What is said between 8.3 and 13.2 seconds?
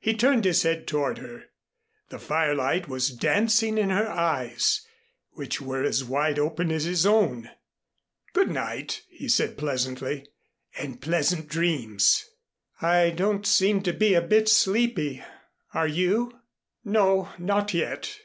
"Good night," he said pleasantly, "and pleasant dreams." "I